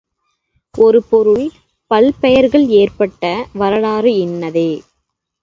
[0.75, 1.45] ஒரு பொருள்
[1.91, 4.69] பல் பெயர்கள் ஏற்பட்ட வரலாறு இன்னதே.